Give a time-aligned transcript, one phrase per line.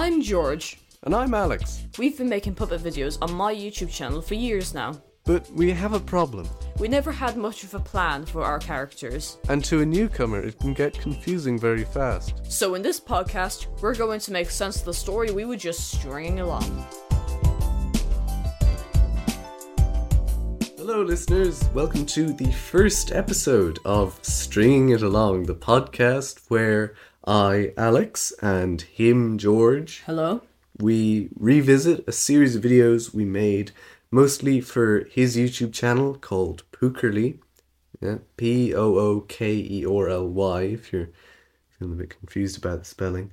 [0.00, 0.78] I'm George.
[1.02, 1.82] And I'm Alex.
[1.98, 5.02] We've been making puppet videos on my YouTube channel for years now.
[5.24, 6.48] But we have a problem.
[6.78, 9.38] We never had much of a plan for our characters.
[9.48, 12.40] And to a newcomer, it can get confusing very fast.
[12.48, 15.90] So in this podcast, we're going to make sense of the story we were just
[15.90, 16.86] stringing along.
[20.76, 21.68] Hello, listeners.
[21.74, 26.94] Welcome to the first episode of Stringing It Along, the podcast where
[27.28, 30.40] I, Alex, and him, George, Hello?
[30.78, 33.72] we revisit a series of videos we made
[34.10, 37.38] mostly for his YouTube channel called Pookerly.
[38.00, 41.10] Yeah, P O O K E R L Y if you're
[41.78, 43.32] feeling a bit confused about the spelling.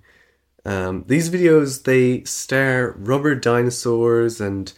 [0.65, 4.73] Um, these videos they star rubber dinosaurs and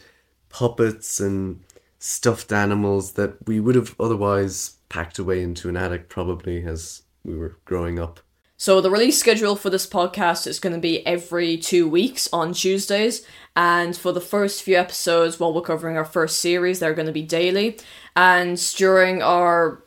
[0.48, 1.64] puppets and
[1.98, 7.36] stuffed animals that we would have otherwise packed away into an attic probably as we
[7.36, 8.20] were growing up.
[8.60, 12.52] So the release schedule for this podcast is going to be every two weeks on
[12.52, 13.24] Tuesdays,
[13.54, 17.12] and for the first few episodes, while we're covering our first series, they're going to
[17.12, 17.78] be daily.
[18.16, 19.84] And during our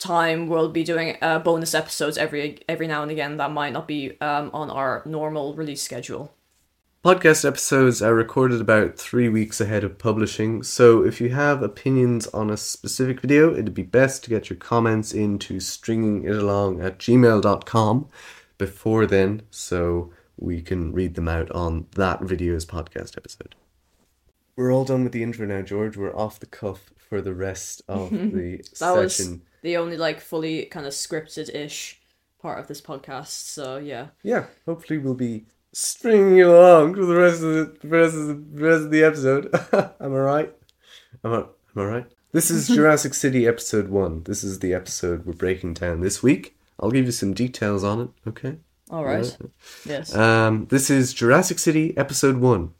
[0.00, 3.86] time, we'll be doing uh, bonus episodes every every now and again that might not
[3.86, 6.34] be um, on our normal release schedule.
[7.04, 12.26] Podcast episodes are recorded about three weeks ahead of publishing, so if you have opinions
[12.28, 18.08] on a specific video, it'd be best to get your comments into stringingitalong at gmail.com
[18.58, 23.54] before then, so we can read them out on that video's podcast episode.
[24.56, 25.96] We're all done with the intro now, George.
[25.96, 28.98] We're off the cuff for the rest of the That session.
[29.30, 32.00] was the only like fully kind of scripted ish
[32.42, 33.28] part of this podcast.
[33.28, 34.08] So yeah.
[34.24, 35.44] yeah, hopefully we'll be
[35.78, 39.04] stringing it along for the rest of the, the rest of the, rest of the
[39.04, 39.54] episode.
[40.00, 40.54] am I right?
[41.24, 42.06] Am I, am I right?
[42.32, 44.24] This is Jurassic City episode one.
[44.24, 46.56] This is the episode we're breaking down this week.
[46.80, 48.56] I'll give you some details on it, okay?
[48.90, 49.36] All right.
[49.84, 50.14] Yes.
[50.14, 52.72] Um, this is Jurassic City episode one.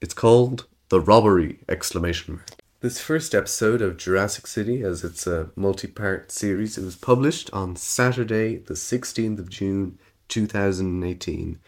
[0.00, 1.60] It's called The Robbery!
[1.68, 2.50] Exclamation mark.
[2.80, 7.76] This first episode of Jurassic City, as it's a multi-part series, it was published on
[7.76, 9.98] Saturday, the 16th of June,
[10.28, 11.58] 2018 and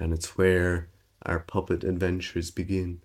[0.00, 0.88] it's where
[1.24, 3.00] our puppet adventures begin.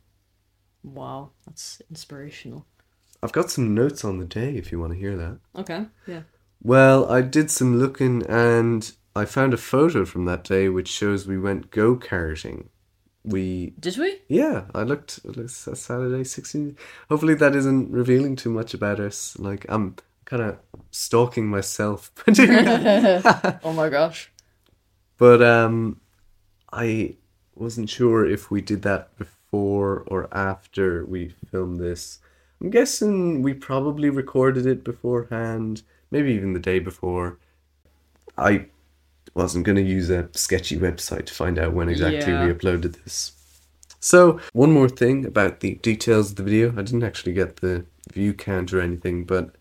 [0.84, 2.66] wow, that's inspirational.
[3.22, 5.40] I've got some notes on the day if you want to hear that.
[5.56, 5.86] Okay.
[6.08, 6.22] Yeah.
[6.62, 11.28] Well, I did some looking and I found a photo from that day which shows
[11.28, 12.68] we went go karting.
[13.26, 14.20] We, Did we?
[14.30, 16.78] yeah, I looked, it looks uh, Saturday 16.
[17.10, 19.38] Hopefully that isn't revealing too much about us.
[19.38, 20.58] Like, I'm kind of
[20.92, 22.12] stalking myself.
[23.64, 24.32] Oh my gosh.
[25.18, 26.00] But um,
[26.72, 27.16] I
[27.56, 32.20] wasn't sure if we did that before or after we filmed this.
[32.62, 35.82] I'm guessing we probably recorded it beforehand,
[36.12, 37.38] maybe even the day before.
[38.38, 38.66] I
[39.34, 42.46] wasn't going to use a sketchy website to find out when exactly Yeah.
[42.48, 43.34] we uploaded this.
[44.02, 46.70] So, one more thing about the details of the video.
[46.72, 49.56] I didn't actually get the view count or anything, but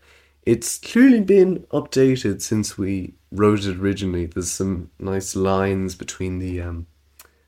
[0.45, 4.25] it's clearly been updated since we wrote it originally.
[4.27, 6.87] There's some nice lines between the um,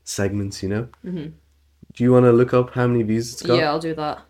[0.04, 0.88] segments, you know?
[1.04, 1.30] Mm-hmm.
[1.94, 3.58] Do you want to look up how many views it's got?
[3.58, 4.22] Yeah, I'll do that.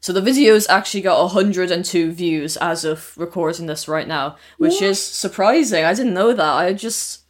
[0.00, 5.02] So the video's actually got 102 views as of recording this right now, which is
[5.02, 5.84] surprising.
[5.84, 6.54] I didn't know that.
[6.54, 7.22] I just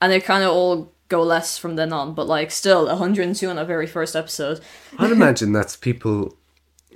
[0.00, 3.58] and they kind of all go less from then on, but like still 102 on
[3.58, 4.60] our very first episode.
[4.98, 6.36] I'd imagine that's people,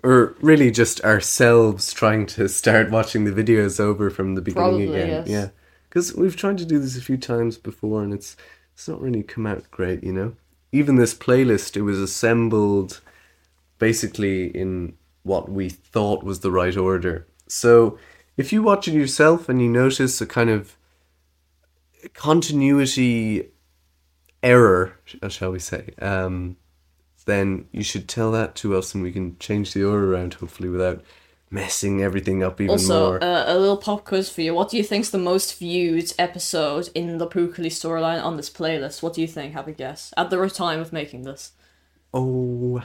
[0.03, 4.87] or really just ourselves trying to start watching the videos over from the beginning Probably,
[4.87, 5.09] again.
[5.09, 5.29] yes.
[5.29, 5.49] Yeah,
[5.89, 8.37] because we've tried to do this a few times before, and it's
[8.75, 10.35] it's not really come out great, you know.
[10.73, 13.01] Even this playlist, it was assembled
[13.79, 17.27] basically in what we thought was the right order.
[17.47, 17.99] So
[18.37, 20.77] if you watch it yourself and you notice a kind of
[22.15, 23.51] continuity
[24.43, 26.57] error, shall we say, um,
[27.27, 30.69] then you should tell that to us and we can change the order around hopefully
[30.69, 31.05] without
[31.53, 33.23] messing everything up even Also, more.
[33.23, 34.55] uh, a little pop quiz for you.
[34.55, 39.03] What do you think's the most viewed episode in the Pookerly storyline on this playlist?
[39.03, 39.53] What do you think?
[39.53, 40.13] Have a guess.
[40.17, 41.53] At the time of making this.
[42.15, 42.83] oh.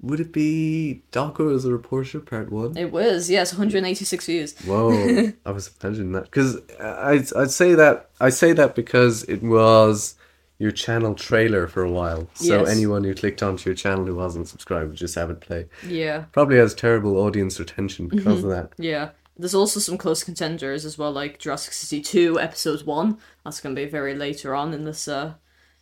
[0.00, 2.76] Would it be Doggo as a reporter, part one?
[2.76, 4.58] It was, yes, 186 views.
[4.66, 9.44] Whoa, I was imagining that because I'd I'd say that I say that because it
[9.44, 10.16] was
[10.62, 12.28] your channel trailer for a while.
[12.34, 12.68] So Yes.
[12.70, 15.66] anyone who clicked onto your channel who wasn't subscribed would just have it play.
[15.86, 16.26] Yeah.
[16.32, 18.72] Probably has terrible audience retention because of that.
[18.78, 19.10] Yeah.
[19.36, 23.18] There's also some close contenders as well, like Jurassic City 2, Episode 1.
[23.44, 25.34] That's going to be very later on in this uh,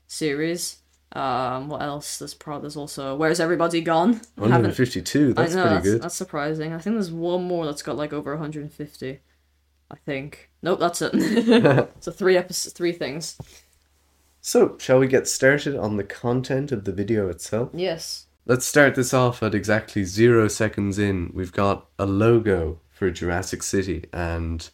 [0.07, 0.77] series.
[1.13, 2.19] Um, what else?
[2.19, 4.21] There's pro- there's also Where's Everybody Gone?
[4.39, 5.35] I 152.
[5.35, 6.03] That's I know, pretty that's, good.
[6.03, 6.73] that's surprising.
[6.73, 9.19] I think there's one more that's got like over 150.
[9.91, 10.51] I think.
[10.63, 11.13] Nope, that's it.
[12.01, 13.37] so three episodes, three things.
[14.41, 17.71] So, shall we get started on the content of the video itself?
[17.75, 18.27] Yes.
[18.47, 21.31] Let's start this off at exactly zero seconds in.
[21.35, 24.69] We've got a logo for Jurassic City, and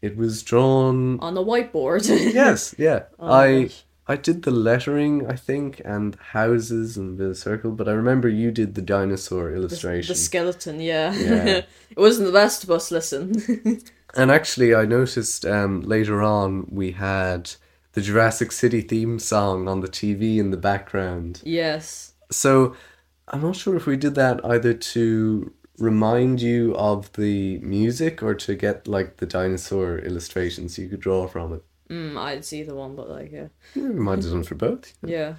[0.00, 1.20] it was drawn.
[1.20, 2.08] On the whiteboard.
[2.34, 3.04] Yes, yeah.
[3.18, 3.84] Oh I gosh.
[4.08, 8.50] I did the lettering, I think, and houses and the circle, but I remember you
[8.50, 10.12] did the dinosaur illustration.
[10.12, 11.12] the skeleton, yeah.
[11.12, 11.44] Yeah.
[11.90, 13.82] it wasn't the best, but listen.
[14.14, 17.50] And actually, I noticed um, later on we had
[17.96, 21.40] the Jurassic City theme song on the TV in the background.
[21.44, 22.12] yes.
[22.30, 22.76] So
[23.28, 28.34] I'm not sure if we did that either to remind you of the music or
[28.34, 31.62] to get like the dinosaur illustrations you could draw from it.
[31.88, 33.46] Mm, I'd see the one, but like, yeah.
[33.74, 34.92] Yeah, we might have done for both.
[35.02, 35.36] Yeah.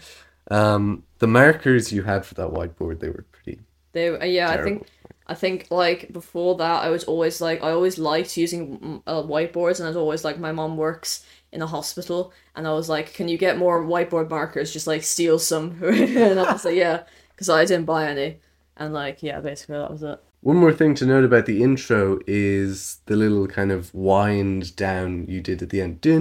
[0.49, 3.59] Um, the markers you had for that whiteboard, they were pretty
[3.91, 4.87] They, uh, yeah, I think
[5.27, 9.23] I think like before that, I was always like I always liked using mm, uh,
[9.23, 12.87] whiteboards, and I was always like my mom works in a hospital, and I was
[12.89, 14.71] like, can you get more whiteboard markers?
[14.71, 18.39] Just like steal some, and I was like, yeah, because I didn't buy any,
[18.77, 20.19] and like yeah, basically that was it.
[20.41, 25.25] One more thing to note about the intro is the little kind of wind down
[25.27, 25.99] you did at the end.
[26.03, 26.15] Yeah,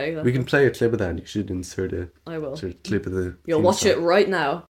[0.00, 0.22] exactly.
[0.22, 1.18] We can play a clip of that.
[1.18, 2.56] You should insert a I will.
[2.56, 3.36] sort of clip of the.
[3.44, 3.92] You'll watch song.
[3.92, 4.66] it right now.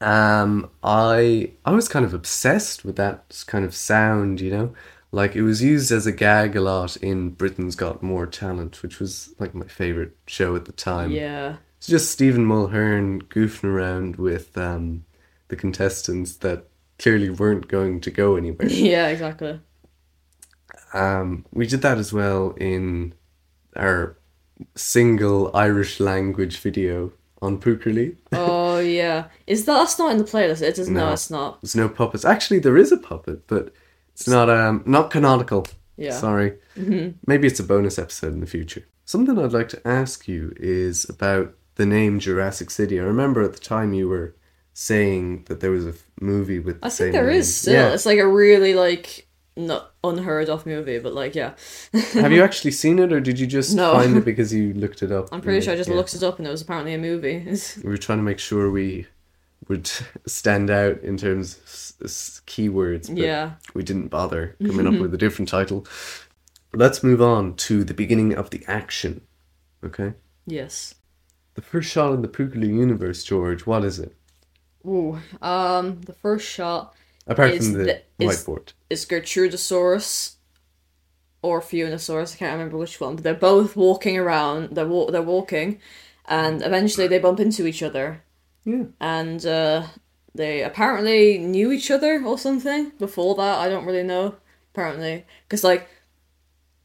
[0.00, 4.40] Um, I I was kind of obsessed with that kind of sound.
[4.40, 4.74] You know,
[5.12, 8.98] like it was used as a gag a lot in Britain's Got More Talent, which
[9.00, 11.10] was like my favorite show at the time.
[11.10, 11.56] Yeah.
[11.78, 15.04] It's just Stephen Mulhern goofing around with um,
[15.48, 16.64] the contestants that
[16.98, 18.68] clearly weren't going to go anywhere.
[18.70, 19.60] Yeah, exactly.
[20.92, 23.14] um, we did that as well in
[23.76, 24.16] our
[24.74, 27.12] single Irish language video
[27.42, 28.16] on Pookerly.
[28.32, 29.26] Oh yeah.
[29.46, 30.62] Is that that's not in the playlist?
[30.62, 30.88] It is.
[30.88, 31.12] No, No.
[31.12, 31.60] it's not.
[31.62, 32.24] There's no puppets.
[32.24, 33.72] Actually, there is a puppet, but
[34.12, 35.66] it's not um not canonical.
[35.96, 36.12] Yeah.
[36.18, 36.54] Sorry.
[36.76, 38.84] Maybe it's a bonus episode in the future.
[39.04, 42.98] Something I'd like to ask you is about the name Jurassic City.
[42.98, 44.34] I remember at the time you were
[44.72, 47.36] saying that there was a f- movie with the I think there name.
[47.38, 47.74] is still.
[47.74, 47.92] Yeah.
[47.94, 49.23] It's like a really like
[49.56, 51.54] not unheard of movie, but like yeah.
[52.14, 53.92] Have you actually seen it, or did you just No.
[53.92, 55.28] find it because you looked it up?
[55.32, 55.96] I'm pretty sure I just Yeah.
[55.96, 57.46] looked it up and it was apparently a movie.
[57.84, 59.06] We were trying to make sure we
[59.68, 59.90] would
[60.26, 63.52] stand out in terms of s- s- keywords, but yeah.
[63.74, 65.86] we didn't bother coming up with a different title.
[66.74, 69.20] Let's move on to the beginning of the action.
[69.84, 70.14] Okay?
[70.46, 70.96] Yes.
[71.54, 74.14] The first shot in the Pookerly universe, George, what is it?
[74.86, 75.18] Ooh.
[75.40, 76.00] Um.
[76.02, 76.94] The first shot
[77.26, 78.72] Apart Is from the, the- is- whiteboard.
[78.90, 80.34] is Gertrudosaurus
[81.42, 82.34] or Fionasaurus.
[82.34, 84.74] I can't remember which one, but they're both walking around.
[84.74, 85.80] They're wa- they're walking,
[86.26, 88.22] and eventually they bump into each other.
[88.66, 88.84] Yeah.
[88.98, 89.82] and uh,
[90.34, 93.58] they apparently knew each other or something before that.
[93.58, 94.36] I don't really know.
[94.72, 95.86] Apparently, because like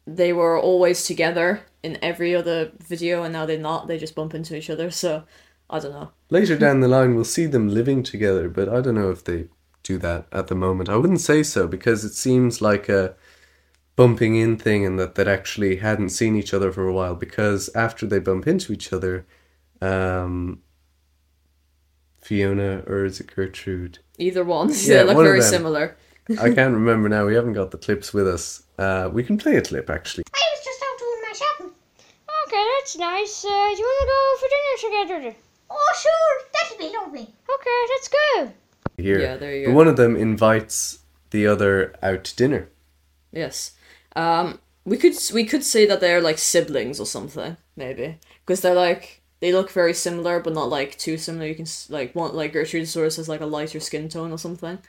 [0.06, 3.88] they were always together in every other video, and now they're not.
[3.88, 4.92] They just bump into each other.
[4.92, 5.24] So
[5.70, 6.12] I don't know.
[6.30, 9.48] Later down the line, we'll see them living together, but I don't know if they
[9.90, 10.88] do that at the moment.
[10.88, 13.16] I wouldn't say so because it seems like a
[13.96, 17.70] bumping in thing and that they actually hadn't seen each other for a while because
[17.74, 19.26] after they bump into each other,
[19.82, 20.62] um,
[22.22, 23.98] Fiona or is it Gertrude?
[24.20, 24.70] Either one.
[24.74, 25.98] Yeah, they look one very similar.
[26.40, 27.26] I can't remember now.
[27.26, 28.62] We haven't got the clips with us.
[28.78, 30.24] Uh, we can play a clip actually.
[30.32, 31.74] I was just out doing my shopping.
[32.46, 33.44] Okay, that's nice.
[33.44, 35.38] Uh, do you want to go for dinner together?
[35.72, 36.36] Oh, sure.
[36.54, 37.34] That'd be lovely.
[37.56, 38.54] Okay, let's go.
[39.00, 39.78] Here, Yeah, there you But go.
[39.78, 41.00] one of them invites
[41.32, 42.70] the other out to dinner.
[43.32, 43.72] Yes.
[44.16, 44.60] Um.
[44.86, 49.22] We could we could say that they're like siblings or something maybe because they're like
[49.40, 51.46] they look very similar but not like too similar.
[51.46, 54.80] You can like one like Gertrudosaurus has like a lighter skin tone or something.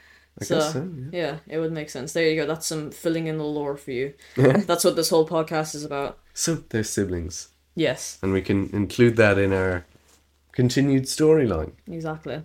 [0.41, 0.89] I So, guess so.
[1.11, 1.19] Yeah.
[1.19, 2.13] yeah, it would make sense.
[2.13, 2.47] There you go.
[2.47, 4.13] That's some filling in the lore for you.
[4.35, 6.17] That's what this whole podcast is about.
[6.33, 7.49] So they're siblings.
[7.75, 9.85] Yes, and we can include that in our
[10.51, 11.73] continued storyline.
[11.87, 12.41] exactly.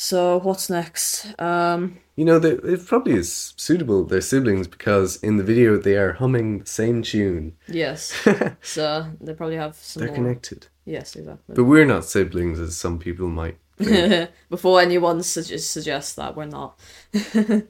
[0.00, 1.26] So what's next?
[1.40, 5.96] Um, You know, they, it probably is suitable they're siblings because in the video they
[5.96, 7.56] are humming the same tune.
[7.66, 8.12] yes.
[8.62, 10.00] so they probably have some.
[10.00, 10.16] They're more.
[10.16, 10.68] connected.
[10.84, 11.56] Yes, exactly.
[11.56, 13.58] But we're not siblings, as some people might.
[14.50, 16.78] Before anyone su- suggests that we're not.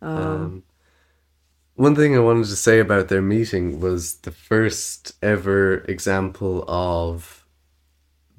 [0.00, 0.62] um,
[1.74, 7.45] one thing I wanted to say about their meeting was the first ever example of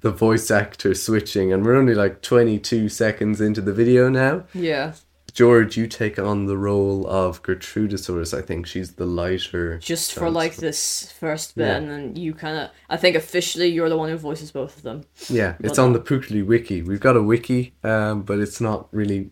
[0.08, 4.46] the voice actor switching, and we're only like 22 seconds into the video now.
[4.54, 4.94] Yeah,
[5.34, 8.36] George, you take on the role of Gertrudosaurus.
[8.36, 9.78] I think she's the lighter.
[9.80, 11.76] just for like this first bit, Yeah.
[11.78, 12.70] and then you kind of.
[12.90, 15.04] I think officially you're the one who voices both of them.
[15.30, 16.82] Yeah, it's on the Pookerly wiki.
[16.82, 19.30] We've got a wiki, um, but it's not really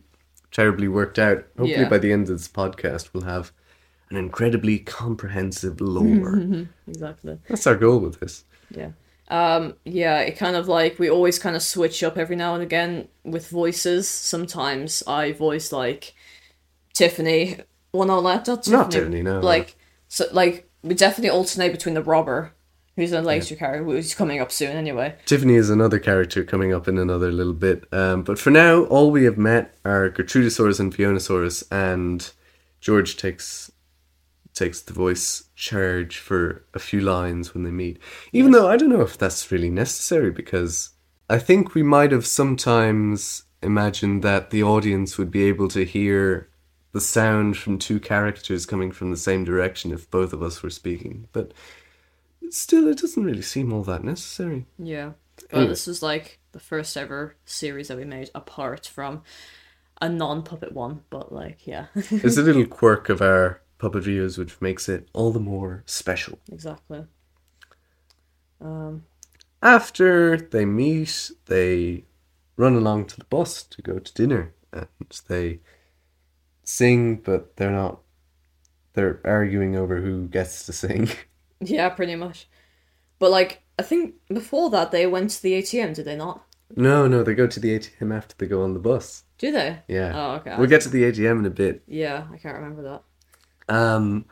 [0.52, 1.38] terribly worked out.
[1.58, 1.90] Hopefully, Yeah.
[1.90, 3.52] by the end of this podcast, we'll have
[4.12, 6.68] an incredibly comprehensive lore.
[6.88, 7.40] exactly.
[7.48, 8.44] That's our goal with this.
[8.70, 8.90] Yeah.
[9.28, 12.62] Um, yeah, it kind of like we always kind of switch up every now and
[12.64, 14.08] again with voices.
[14.08, 16.14] Sometimes I voice like
[16.94, 17.60] Tiffany.
[17.94, 18.78] Well, no, not, not Tiffany.
[18.78, 19.40] Not Tiffany, no.
[19.40, 19.78] Like,
[20.08, 22.54] so, like we definitely alternate between the robber,
[22.96, 25.16] who's a later character, who's coming up soon anyway.
[25.26, 27.86] Tiffany is another character coming up in another little bit.
[27.92, 32.32] Um, but for now, all we have met are Gertrudosaurus and Fionasaurus, and
[32.80, 33.72] George takes
[34.56, 38.00] takes the voice charge for a few lines when they meet.
[38.32, 40.92] Even though I don't know if that's really necessary because
[41.30, 46.50] I think we might have sometimes imagined that the audience would be able to hear
[46.94, 50.70] the sound from two characters coming from the same direction if both of us were
[50.70, 51.28] speaking.
[51.34, 51.54] But
[52.50, 54.66] still, it doesn't really seem all that necessary.
[54.80, 55.08] Yeah.
[55.08, 55.12] Hmm.
[55.50, 55.70] But Anyway.
[55.70, 59.24] this was like the first ever series that we made apart from
[60.02, 61.88] a non puppet one, but like, yeah.
[61.96, 66.40] it's a little quirk of our puppet videos which makes it all the more special.
[66.52, 67.06] exactly.
[68.62, 69.04] Um,
[69.62, 72.06] After they meet, they
[72.58, 74.88] run along to the bus to go to dinner and
[75.28, 75.60] they
[76.64, 78.02] sing, but they're not.
[78.94, 81.10] They're arguing over who gets to sing.
[81.60, 82.48] yeah, pretty much.
[83.20, 86.46] But like, I think before that they went to the ATM, did they not?
[86.76, 89.24] No, no, they go to the ATM after they go on the bus.
[89.38, 89.80] Do they?
[89.88, 90.12] Yeah.
[90.16, 90.56] Oh, okay.
[90.58, 91.84] We'll get to the ATM in a bit.
[91.88, 93.04] Yeah, I can't remember that.
[93.70, 94.26] Um,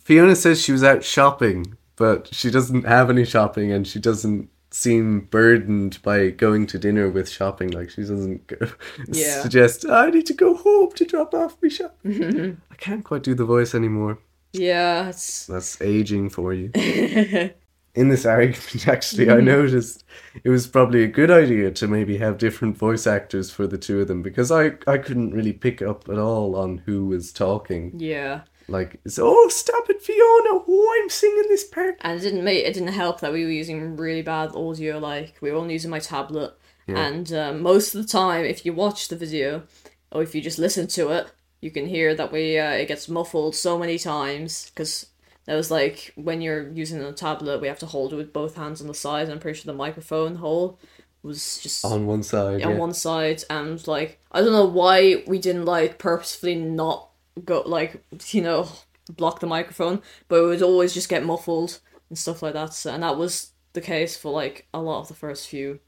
[0.00, 4.48] Fiona says she was out shopping, but she doesn't have any shopping and she doesn't
[4.70, 7.70] seem burdened by going to dinner with shopping.
[7.70, 8.56] Like she doesn't go,
[9.08, 9.42] Yeah.
[9.42, 11.96] suggest, I need to go home to drop off my shop.
[12.06, 14.18] I can't quite do the voice anymore.
[14.54, 16.70] Yeah, it's That's aging for you.
[17.94, 20.04] In this argument, actually, I noticed
[20.44, 24.00] it was probably a good idea to maybe have different voice actors for the two
[24.00, 27.92] of them because I, I couldn't really pick up at all on who was talking.
[27.98, 28.42] yeah.
[28.68, 30.62] Like, it's, oh, stop it, Fiona!
[30.66, 31.96] Oh, I'm singing this part.
[32.00, 34.98] And it didn't make it didn't help that we were using really bad audio.
[34.98, 36.54] Like we were only using my tablet,
[36.86, 39.64] and um, most of the time, if you watch the video
[40.10, 43.08] or if you just listen to it, you can hear that we uh, it gets
[43.08, 45.06] muffled so many times because
[45.46, 48.56] that was like when you're using a tablet, we have to hold it with both
[48.56, 49.24] hands on the side.
[49.24, 50.78] And I'm pretty sure the microphone hole
[51.22, 52.76] was just On one side, on yeah.
[52.76, 57.10] one side and like I don't know why we didn't like purposefully not
[57.44, 58.68] go like you know
[59.10, 62.74] block the microphone, but it would always just get muffled and stuff like that.
[62.74, 65.80] So, and that was the case for like a lot of the first few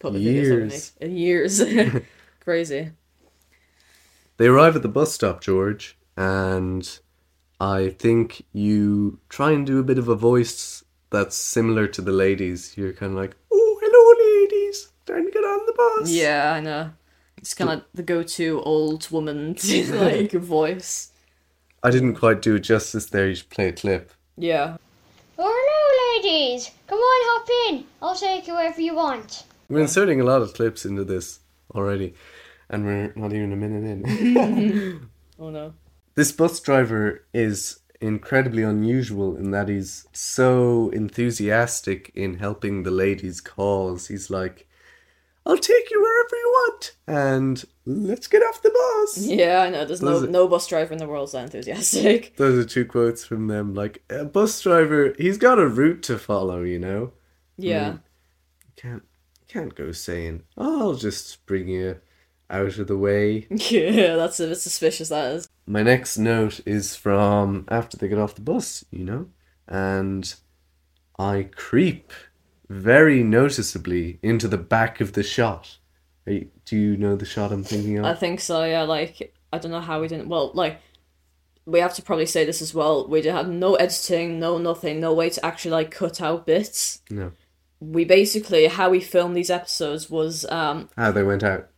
[0.00, 0.72] puppet videos that we make.
[0.72, 0.92] Years.
[1.00, 1.16] In
[1.96, 2.02] years,
[2.40, 2.92] crazy.
[4.36, 6.98] They arrive at the bus stop, George, and
[7.60, 12.12] I think you try and do a bit of a voice that's similar to the
[12.12, 12.76] ladies.
[12.76, 14.88] You're kind of like, oh, hello, ladies.
[15.04, 16.10] Time to get on the bus.
[16.10, 16.90] Yeah, I know.
[17.40, 19.56] It's kind of the go-to old woman
[19.90, 21.10] like voice.
[21.82, 23.28] I didn't quite do it justice there.
[23.28, 24.12] You should play a clip.
[24.36, 24.76] Yeah.
[25.38, 25.54] Oh,
[26.22, 26.70] hello, ladies.
[26.86, 27.84] Come on, hop in.
[28.02, 29.44] I'll take you wherever you want.
[29.70, 31.40] We're inserting a lot of clips into this
[31.74, 32.14] already,
[32.68, 35.08] and we're not even a minute in.
[35.42, 35.72] Oh no.
[36.16, 43.40] This bus driver is incredibly unusual in that he's so enthusiastic in helping the ladies'
[43.40, 44.08] cause.
[44.08, 44.68] He's like,
[45.46, 49.18] I'll take you wherever you want, and let's get off the bus.
[49.26, 49.84] Yeah, I know.
[49.84, 52.34] There's no Does it- no bus driver in the world's that enthusiastic.
[52.36, 53.74] Those are two quotes from them.
[53.74, 57.12] Like, a bus driver, he's got a route to follow, you know?
[57.56, 57.98] Yeah.
[58.76, 59.02] Can't,
[59.48, 62.00] can't go saying, oh, I'll just bring you
[62.48, 63.46] out of the way.
[63.50, 65.08] Yeah, that's a bit suspicious.
[65.10, 65.48] That is.
[65.66, 69.26] My next note is from after they get off the bus, you know,
[69.68, 70.34] and
[71.18, 72.12] I creep
[72.68, 75.76] very noticeably into the back of the shot.
[76.26, 78.04] Are you- Do you know the shot I'm thinking of?
[78.04, 78.62] I think so.
[78.62, 80.28] Yeah, like I don't know how we didn't.
[80.28, 80.80] Well, like
[81.66, 83.08] we have to probably say this as well.
[83.08, 87.02] We did have no editing, no nothing, no way to actually like cut out bits.
[87.10, 87.32] no.
[87.80, 91.70] We basically how we filmed these episodes was um How they went out.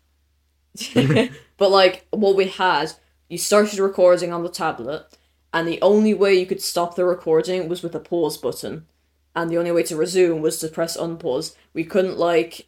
[1.57, 2.93] but like what we had,
[3.31, 5.07] you started recording on the tablet,
[5.55, 8.85] and the only way you could stop the recording was with a pause button,
[9.35, 11.57] and the only way to resume was to press unpause.
[11.73, 12.67] We couldn't like,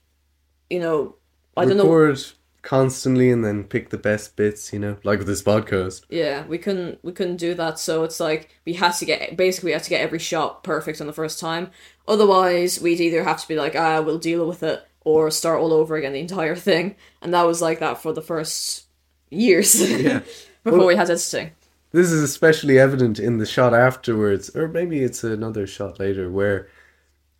[0.71, 1.17] you know,
[1.57, 1.85] I don't know.
[1.85, 2.23] Record
[2.63, 6.03] constantly and then pick the best bits, you know, like with this podcast.
[6.09, 7.79] Yeah, we couldn't we couldn't do that.
[7.79, 11.01] So it's like we had to get basically we had to get every shot perfect
[11.01, 11.71] on the first time.
[12.09, 15.73] Otherwise, we'd either have to be like, ah, we'll deal with it, or start all
[15.73, 16.97] over again the entire thing.
[17.23, 18.85] And that was like that for the first
[19.31, 20.21] years Yeah.
[20.63, 21.53] before Well- we had editing.
[21.93, 26.67] This is especially evident in the shot afterwards, or maybe it's another shot later where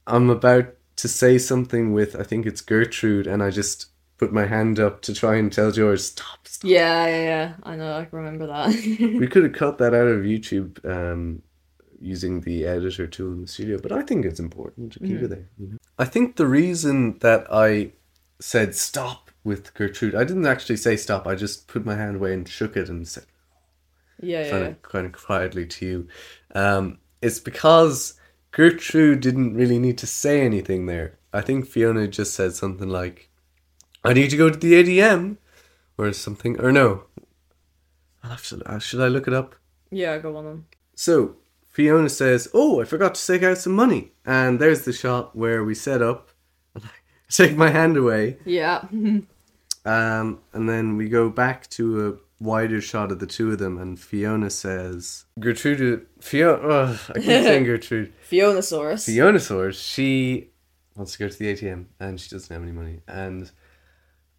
[0.07, 0.67] I'm about
[0.97, 3.87] to say something with I think it's Gertrude, and I just
[4.19, 6.47] put my hand up to try and tell George stop.
[6.47, 6.69] stop.
[6.69, 7.55] Yeah, yeah, yeah.
[7.63, 7.93] I know.
[7.93, 8.69] I remember that.
[9.21, 11.43] We could have cut that out of YouTube um,
[12.01, 15.29] using the editor tool in the studio, but I think it's important to keep it
[15.29, 15.49] there.
[15.59, 15.79] You know?
[15.99, 17.93] I think the reason that I
[18.41, 21.27] said stop with Gertrude, I didn't actually say stop.
[21.27, 23.27] I just put my hand away and shook it and said
[24.21, 24.51] yeah, yeah.
[24.51, 24.69] kind yeah.
[24.69, 26.09] of kind of quietly to you.
[26.55, 28.15] Um, it's because
[28.53, 31.19] Gertrude didn't really need to say anything there.
[31.33, 33.29] I think Fiona just said something like,
[34.05, 35.39] "I need to go to the ATM,"
[35.99, 37.05] or something, or no.
[38.23, 39.55] I'll have to, uh, should I look it up?
[39.91, 40.65] Yeah, go on then.
[40.95, 41.37] So
[41.69, 45.65] Fiona says, "Oh, I forgot to take out some money," and there's the shot where
[45.65, 46.31] we set up.
[46.75, 46.91] And I
[47.31, 48.85] take my hand away, Yeah.
[49.85, 53.79] um, and then we go back to a wider shot of the two of them,
[53.79, 59.09] and Fiona says, "Gertrude, Fiona, ugh, I keep saying Gertrude, Fionasaurus.
[59.09, 59.79] Fionasaurus.
[59.95, 60.51] She
[60.97, 63.51] wants to go to the ATM, and she doesn't have any money, and."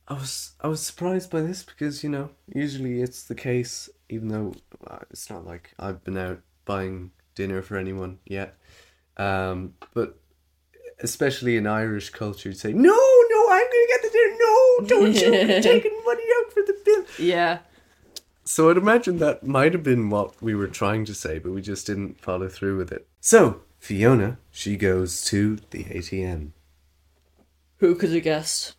[0.07, 4.27] I was I was surprised by this because you know usually it's the case even
[4.27, 4.53] though
[4.85, 8.55] uh, it's not like I've been out buying dinner for anyone yet,
[9.17, 10.17] um, but
[10.99, 15.15] especially in Irish culture, you'd say no no I'm gonna get the dinner no don't
[15.15, 17.05] you taking money out for the bill.
[17.17, 17.59] yeah.
[18.47, 21.63] So I'd imagine that might have been what we were trying to say, but we
[21.63, 23.07] just didn't follow through with it.
[23.19, 26.51] So Fiona she goes to the ATM.
[27.77, 28.75] Who could have guessed?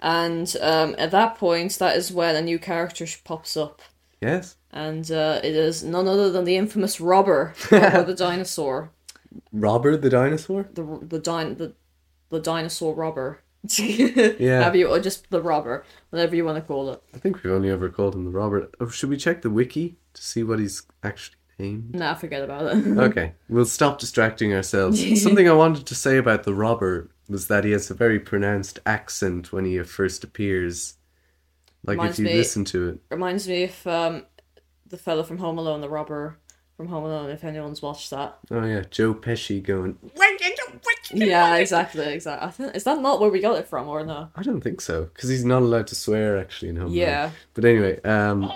[0.00, 3.80] And um, at that point, that is when a new character pops up.
[4.20, 8.90] Yes, And uh, it is none other than the infamous Robber, Robber the dinosaur.
[9.52, 10.68] Robber the dinosaur.
[10.72, 11.74] The the din- the,
[12.30, 13.40] the dinosaur robber.
[13.78, 14.62] yeah.
[14.62, 17.02] Have you or just the robber, whatever you want to call it.
[17.14, 18.70] I think we've only ever called him the robber.
[18.80, 21.94] Oh, should we check the wiki to see what he's actually named?
[21.94, 22.86] Nah, forget about it.
[22.98, 25.22] Okay, we'll stop distracting ourselves.
[25.22, 28.78] Something I wanted to say about the robber was that he has a very pronounced
[28.86, 30.94] accent when he first appears.
[31.84, 32.98] Like Reminds if you me- listen to it.
[33.10, 34.26] Reminds me of um,
[34.86, 36.38] the fellow from Home Alone, the robber
[36.76, 37.30] from Home Alone.
[37.30, 38.38] If anyone's watched that.
[38.50, 39.98] Oh yeah, Joe Pesci going.
[41.12, 42.48] Yeah, exactly, exactly.
[42.48, 44.28] I think is that not where we got it from, or no?
[44.34, 46.96] I don't think so because he's not allowed to swear actually in Home Alone.
[46.96, 47.30] Yeah.
[47.54, 48.52] But anyway, um,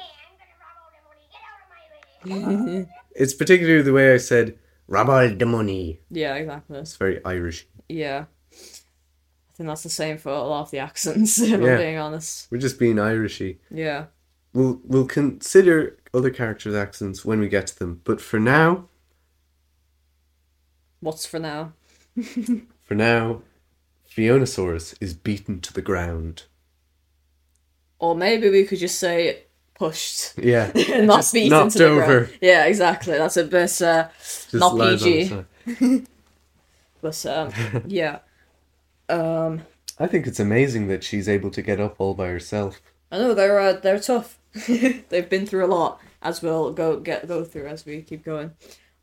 [3.14, 6.78] it's particularly the way I said "rob all the money." Yeah, exactly.
[6.80, 7.66] It's very Irish.
[7.88, 8.24] Yeah.
[8.52, 11.56] I think that's the same for a lot of the accents, if Yeah.
[11.56, 12.50] I'm being honest.
[12.50, 13.58] We're just being Irishy.
[13.70, 14.06] Yeah.
[14.52, 18.00] We'll we'll consider other characters' accents when we get to them.
[18.04, 18.86] But for now,
[21.00, 21.72] What's for now?
[22.84, 23.42] for now,
[24.14, 26.44] Fionasaurus is beaten to the ground.
[27.98, 30.36] Or maybe we could just say pushed.
[30.38, 30.72] Yeah,
[31.04, 32.06] not just beaten knocked to the over.
[32.24, 32.38] ground.
[32.42, 33.16] Yeah, exactly.
[33.16, 35.28] That's a bit uh, Just Not lies on PG.
[35.28, 36.06] side.
[37.00, 37.52] but um
[37.86, 38.18] yeah.
[39.10, 39.62] Um
[39.98, 42.80] I think it's amazing that she's able to get up all by herself.
[43.12, 44.38] I know they're uh, they're tough.
[44.68, 48.52] They've been through a lot, as we'll go get go through as we keep going.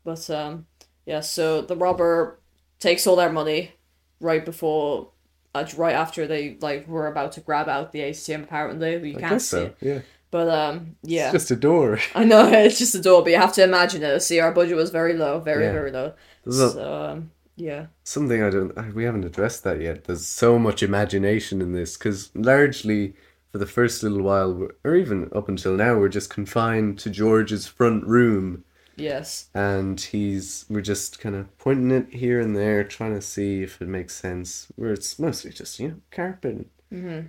[0.04, 0.66] But um,
[1.06, 1.20] yeah.
[1.20, 2.40] So the robber
[2.80, 3.72] takes all their money
[4.20, 5.10] right before,
[5.54, 8.44] uh, right after they like were about to grab out the ATM.
[8.44, 9.62] Apparently, you I can't guess see so.
[9.66, 9.76] it.
[9.80, 9.98] Yeah,
[10.30, 11.26] But um, yeah.
[11.26, 11.98] it's just a door.
[12.14, 14.20] I know it's just a door, but you have to imagine it.
[14.20, 15.72] See, our budget was very low, very Yeah.
[15.72, 16.14] very low.
[16.44, 17.86] There's a- So um, yeah.
[18.04, 18.76] something I don't.
[18.78, 20.04] I- We haven't addressed that yet.
[20.04, 23.14] There's so much imagination in this because largely
[23.52, 27.66] for the first little while, or even up until now, we're just confined to George's
[27.66, 28.64] front room,
[28.96, 29.48] Yes.
[29.54, 33.80] and he's we're just kind of pointing it here and there, trying to see if
[33.82, 34.68] it makes sense.
[34.76, 36.56] Where it's mostly just you know carpet,
[36.90, 37.26] and mm-hmm.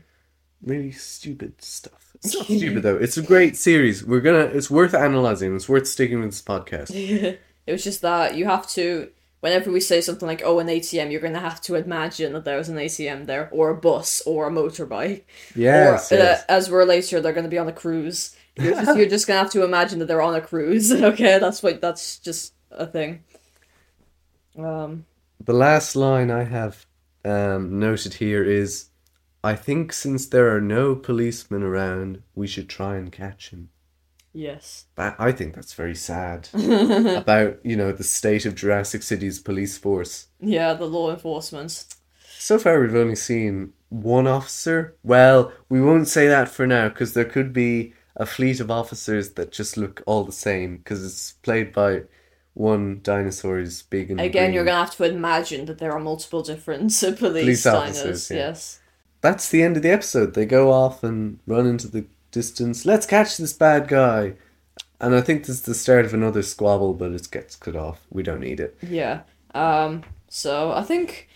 [0.62, 2.12] really stupid stuff.
[2.16, 2.98] It's not stupid though.
[2.98, 4.04] It's a great series.
[4.06, 4.46] We're gonna.
[4.58, 5.56] It's worth analyzing.
[5.56, 6.92] It's worth sticking with this podcast.
[7.68, 11.12] It was just that you have to, whenever we say something like, oh, an ATM,
[11.12, 14.48] you're going to have to imagine that there's an ATM there, or a bus, or
[14.48, 15.24] a motorbike.
[15.56, 16.42] Yes, or, yes.
[16.42, 18.36] Uh, as we're later, they're going to be on a cruise.
[18.58, 20.92] You're just, you're just going to have to imagine that they're on a cruise.
[21.12, 23.24] okay, that's what, that's just a thing.
[24.58, 25.06] Um,
[25.44, 26.86] The last line I have
[27.24, 28.90] um, noted here is
[29.44, 33.70] I think since there are no policemen around, we should try and catch him.
[34.34, 34.86] Yes.
[34.96, 39.78] That, I think that's very sad about, you know, the state of Jurassic City's police
[39.78, 40.28] force.
[40.40, 41.86] Yeah, the law enforcement.
[42.38, 44.96] So far, we've only seen one officer.
[45.04, 49.32] Well, we won't say that for now because there could be a fleet of officers
[49.34, 52.04] that just look all the same because it's played by
[52.54, 54.54] one dinosaur who's big and Again, green.
[54.54, 57.74] you're going to have to imagine that there are multiple different police, Police dinos.
[57.74, 58.38] officers, yeah.
[58.38, 58.80] Yes.
[59.22, 60.34] that's the end of the episode.
[60.34, 62.86] They go off and run into the distance.
[62.86, 64.34] Let's catch this bad guy.
[65.02, 68.06] And I think this is the start of another squabble, but it gets cut off.
[68.10, 68.78] We don't need it.
[68.82, 69.22] Yeah.
[69.56, 71.30] Um, so I think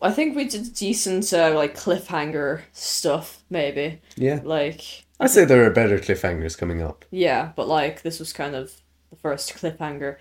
[0.00, 4.00] I think we did decent uh, like cliffhanger stuff, maybe.
[4.16, 4.40] Yeah.
[4.44, 7.04] Like I say there are better cliffhangers coming up.
[7.10, 8.72] yeah, but like this was kind of
[9.10, 10.16] the first cliffhanger.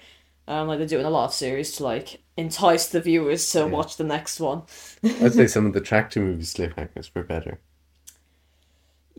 [0.48, 3.98] Um, like they're doing a lot of series to like entice the viewers to watch
[3.98, 4.64] the next one.
[5.04, 7.60] I'd say some of the tractor movies cliffhangers were better.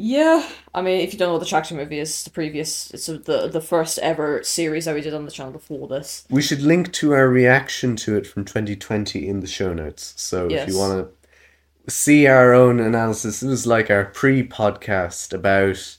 [0.01, 3.07] Yeah, I mean, if you don't know what the Tractor movie is, the previous, it's
[3.07, 6.25] the the first ever series that we did on the channel before this.
[6.31, 10.15] We should link to our reaction to it from 2020 in the show notes.
[10.17, 11.09] So if you want
[11.87, 15.99] to see our own analysis, it was like our pre-podcast about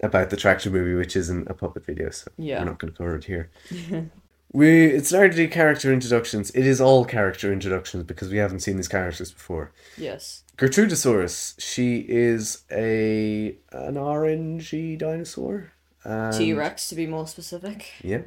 [0.00, 2.60] about the tractor movie, which isn't a puppet video, so Yeah.
[2.60, 3.50] we're not going to cover it here.
[4.52, 6.50] we it's largely character introductions.
[6.50, 9.72] It is all character introductions because we haven't seen these characters before.
[9.96, 10.44] Yes.
[10.56, 15.72] Gertrudosaurus, she is a an orangey dinosaur.
[16.32, 17.92] T Rex to be more specific.
[18.02, 18.22] Yeah.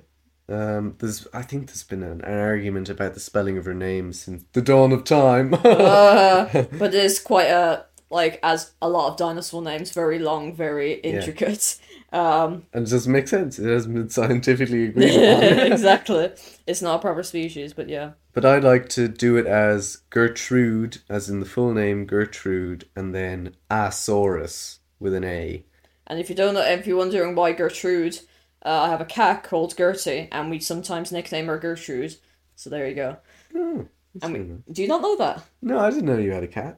[0.50, 4.12] Um, there's, I think there's been an, an argument about the spelling of her name
[4.12, 5.56] since the dawn of time.
[5.72, 10.93] Uh, but it's quite a like as a lot of dinosaur names, very long, very
[10.93, 11.80] intricate.
[12.13, 13.58] Um, and it doesn't make sense.
[13.58, 15.71] It hasn't been scientifically agreed upon.
[15.71, 16.32] exactly.
[16.67, 18.12] It's not a proper species, but yeah.
[18.34, 23.15] but I like to do it as Gertrude, as in the full name Gertrude, and
[23.15, 25.65] then Asaurus with an A.
[26.08, 28.19] And if you don't know, if you're wondering why Gertrude,
[28.65, 32.15] uh, I have a cat called Gertie, and we sometimes nickname her Gertrude.
[32.56, 33.17] So there you go.
[33.56, 33.88] Oh,
[34.21, 35.45] And we, do you not know that?
[35.62, 36.78] no, I didn't know you had a cat.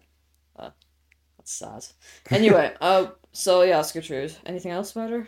[1.43, 1.85] That's sad.
[2.29, 4.33] Anyway, uh, so yeah, it's Gertrude.
[4.45, 5.27] Anything else about her?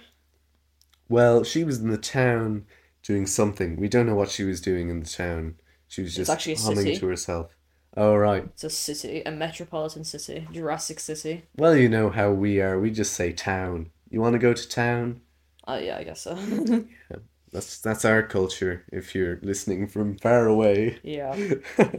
[1.09, 2.65] Well, she was in the town
[3.03, 3.75] doing something.
[3.75, 5.55] We don't know what she was doing in the town.
[5.87, 6.97] She was just actually a humming city.
[6.97, 7.55] to herself.
[7.97, 8.43] Oh, right.
[8.45, 11.43] It's a city, a metropolitan city, Jurassic City.
[11.57, 12.79] Well, you know how we are.
[12.79, 13.91] We just say town.
[14.09, 15.21] You want to go to town?
[15.67, 16.35] Uh, yeah, I guess so.
[17.51, 18.83] That's that's our culture.
[18.91, 21.37] If you're listening from far away, yeah.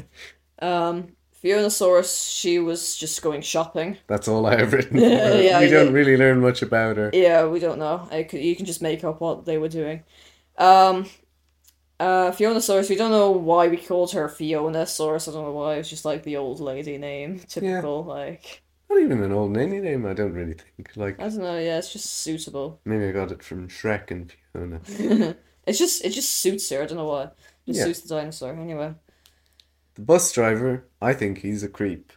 [0.59, 1.13] Um,
[1.47, 3.97] Fionasaurus, she was just going shopping.
[4.09, 4.99] that's all I have written.
[5.01, 7.11] Yeah, yeah, we don't really learn much about her.
[7.13, 8.09] Yeah, we don't know.
[8.11, 10.03] I could, you can just make up what they were doing.
[10.59, 11.07] Um,
[12.01, 15.29] uh, Fionasaurus, we don't know why we called her Fionasaurus.
[15.29, 15.75] I don't know why.
[15.77, 17.39] It's just like the old lady name.
[17.39, 20.05] Typical, like, Not even an old nanny name.
[20.07, 20.91] I don't really think.
[20.97, 21.59] Like I don't know.
[21.59, 22.81] Yeah, it's just suitable.
[22.85, 25.37] maybe I got it from Shrek and Fiona.
[25.67, 26.81] It's just, it just suits her.
[26.81, 27.23] I don't know why.
[27.25, 27.31] It
[27.67, 27.85] just Yeah.
[27.87, 28.53] suits the dinosaur.
[28.53, 28.95] Anyway.
[29.97, 32.13] The bus driver, I think he's a creep.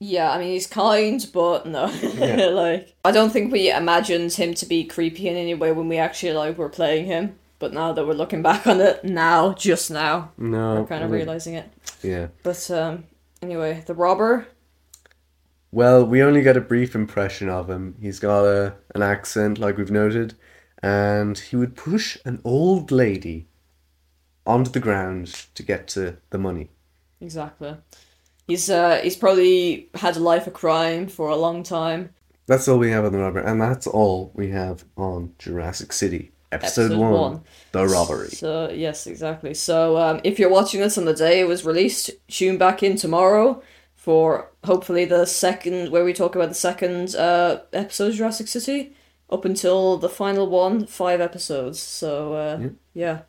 [0.00, 1.86] Yeah, I mean he's kind, but no.
[1.86, 2.46] Yeah.
[2.52, 5.96] like I don't think we imagined him to be creepy in any way when we
[5.96, 7.38] actually like were playing him.
[7.60, 11.06] But now that we're looking back on it, now, just now, No, we're kind I
[11.06, 11.72] of mean, realizing it.
[12.02, 12.26] Yeah.
[12.42, 13.04] But um,
[13.40, 14.48] anyway, the robber.
[15.70, 17.94] Well, we only get a brief impression of him.
[18.00, 20.34] He's got a an accent, like we've noted,
[20.82, 23.46] and he would push an old lady
[24.46, 26.70] onto the ground to get to the money.
[27.20, 27.76] Exactly.
[28.46, 32.10] He's uh he's probably had a life of crime for a long time.
[32.46, 36.32] That's all we have on the robbery, and that's all we have on Jurassic City,
[36.50, 37.44] episode, Episode one, one.
[37.70, 38.30] the robbery.
[38.30, 39.54] So yes, exactly.
[39.54, 42.96] So um, if you're watching this on the day it was released, tune back in
[42.96, 43.62] tomorrow
[43.94, 48.92] for hopefully the second where we talk about the second uh, episode of Jurassic City
[49.30, 51.78] up until the final one, five episodes.
[51.78, 53.20] So uh, yeah.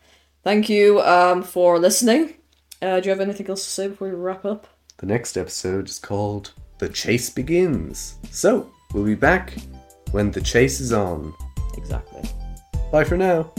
[0.44, 2.36] Thank you um, for listening.
[2.82, 4.68] Uh, do you have anything else to say before we wrap up?
[4.98, 8.18] The next episode is called The Chase Begins.
[8.32, 9.54] So, we'll be back
[10.12, 11.34] when the chase is on.
[11.78, 12.22] Exactly.
[12.92, 13.52] Bye for now.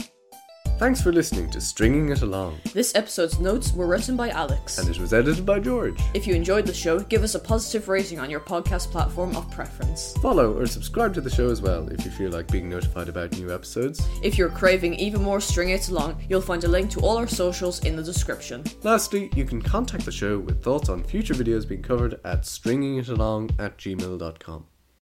[0.77, 4.77] Thanks for listening to Stringing It Along, This episode's notes were written by Alex.
[4.77, 5.97] and it was edited by George.
[6.13, 9.49] If you enjoyed the show, give us a positive rating on your podcast platform of
[9.51, 10.11] preference.
[10.21, 13.31] Follow or subscribe to the show as well if you feel like being notified about
[13.39, 14.05] new episodes.
[14.21, 17.27] If you're craving even more String It Along, you'll find a link to all our
[17.27, 18.63] socials in the description.
[18.83, 23.49] Lastly, you can contact the show with thoughts on future videos being covered at stringingitalong
[23.59, 24.65] at gmail.com.